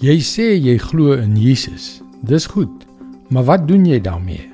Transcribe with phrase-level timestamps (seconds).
[0.00, 1.98] Jy sê jy glo in Jesus.
[2.24, 2.86] Dis goed.
[3.28, 4.46] Maar wat doen jy daarmee?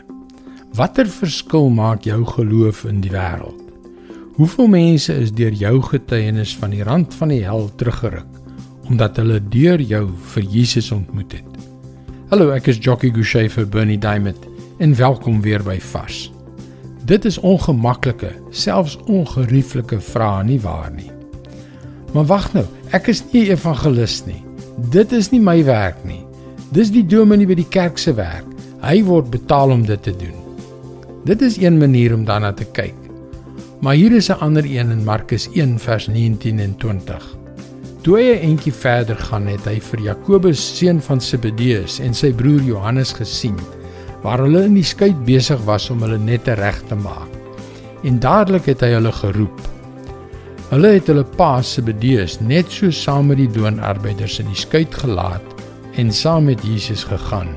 [0.74, 3.60] Watter verskil maak jou geloof in die wêreld?
[4.40, 8.26] Hoeveel mense is deur jou getuienis van die rand van die hel teruggeruk
[8.90, 11.60] omdat hulle deur jou vir Jesus ontmoet het?
[12.32, 14.48] Hallo, ek is Jockey Gouchee vir Bernie Diamond
[14.82, 16.24] en welkom weer by Vars.
[17.06, 21.12] Dit is ongemaklike, selfs ongerieflike vrae nie waar nie.
[22.14, 24.42] Maar wag nou, ek is nie evangelis nie.
[24.92, 26.20] Dit is nie my werk nie.
[26.70, 28.46] Dis die dominee by die kerk se werk.
[28.84, 30.36] Hy word betaal om dit te doen.
[31.26, 32.94] Dit is een manier om daarna te kyk.
[33.82, 37.24] Maar hier is 'n ander een in Markus 1 vers 19 en 20.
[38.02, 42.32] Toe hy 'n entjie verder gaan, het hy vir Jakobus seun van Zebedeus en sy
[42.32, 43.58] broer Johannes gesien
[44.22, 47.30] waar hulle in die skei besig was om hulle nette reg te maak.
[48.04, 49.75] En dadelik het hy hulle geroep.
[50.66, 55.62] Hulle het hulle pa Zebedeus net so saam met die doonarbeiders in die skei gelaat
[55.94, 57.52] en saam met Jesus gegaan.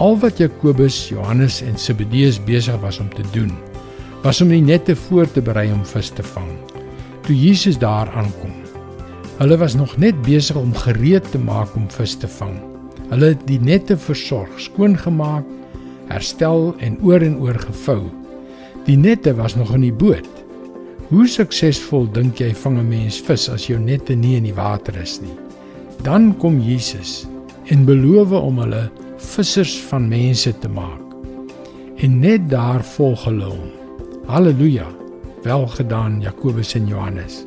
[0.00, 3.52] Al wat Jakobus, Johannes en Zebedeus besig was om te doen,
[4.24, 6.48] was om die nette voor te berei om vis te vang.
[7.28, 8.56] Toe Jesus daar aankom,
[9.36, 12.56] hulle was nog net besig om gereed te maak om vis te vang.
[13.12, 15.44] Hulle het die nette versorg, skoongemaak,
[16.08, 18.06] herstel en oor en oor gevou.
[18.88, 20.41] Die nette was nog in die boot.
[21.12, 24.94] Hoe suksesvol dink jy vang 'n mens vis as jou nette nie in die water
[24.96, 25.34] is nie?
[26.02, 27.26] Dan kom Jesus
[27.68, 31.04] en beloof om hulle vissers van mense te maak.
[32.00, 33.68] En net daar volg hulle hom.
[34.26, 34.86] Halleluja.
[35.44, 37.44] Welgedaan Jakobus en Johannes.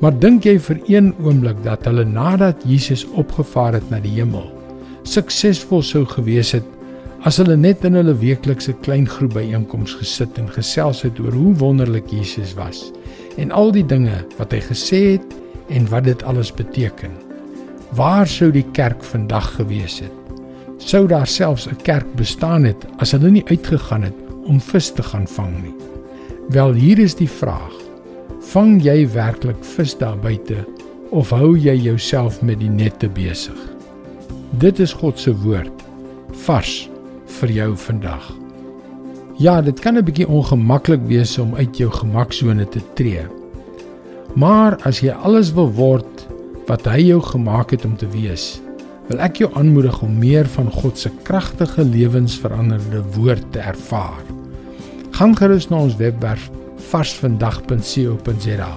[0.00, 4.46] Maar dink jy vir een oomblik dat hulle nadat Jesus opgevaar het na die hemel,
[5.02, 6.64] suksesvol sou gewees het
[7.24, 11.54] as hulle net in hulle weeklikse klein groep byeenkoms gesit en gesels het oor hoe
[11.62, 12.90] wonderlik Jesus was
[13.40, 15.32] en al die dinge wat hy gesê het
[15.72, 17.14] en wat dit alles beteken?
[17.96, 20.12] Waar sou die kerk vandag gewees het?
[20.84, 25.02] Sou daar selfs 'n kerk bestaan het as hulle nie uitgegaan het om vis te
[25.02, 25.74] gaan vang nie?
[26.48, 27.72] Wel, hier is die vraag.
[28.52, 30.66] Vang jy werklik vis daar buite
[31.10, 33.72] of hou jy jouself met die nette besig?
[34.58, 35.72] Dit is God se woord
[36.44, 36.93] vars
[37.26, 38.32] vir jou vandag.
[39.38, 43.26] Ja, dit kan 'n bietjie ongemaklik wees om uit jou gemaksone te tree.
[44.34, 46.26] Maar as jy alles wil word
[46.66, 48.60] wat hy jou gemaak het om te wees,
[49.08, 54.22] wil ek jou aanmoedig om meer van God se kragtige lewensveranderende woord te ervaar.
[55.10, 56.50] Gaan gerus na ons webwerf
[56.90, 58.72] varsvandag.co.za.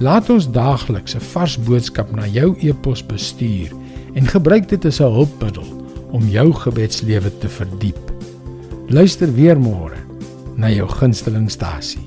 [0.00, 3.70] Laat ons daagliks 'n vars boodskap na jou e-pos bestuur
[4.14, 5.75] en gebruik dit as 'n hulpmiddel
[6.16, 8.00] om jou gebedslewe te verdiep.
[8.88, 9.98] Luister weer môre
[10.56, 12.05] na jou gunstelingstasie.